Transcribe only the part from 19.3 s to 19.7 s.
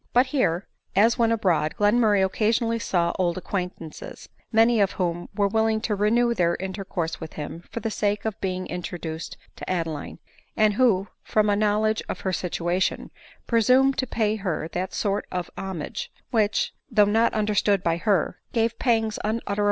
MftWBgAY.